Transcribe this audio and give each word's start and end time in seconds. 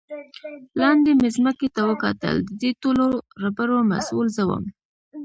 لاندې 0.81 1.11
مې 1.19 1.29
ځمکې 1.35 1.67
ته 1.75 1.81
وکتل، 1.89 2.35
د 2.43 2.49
دې 2.61 2.71
ټولو 2.81 3.05
ربړو 3.43 3.77
مسؤل 3.91 4.27
زه 4.37 4.43
ووم. 4.45 4.65